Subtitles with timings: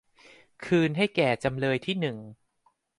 [0.65, 2.17] คืนให้แก่จำเลยที่หนึ่ง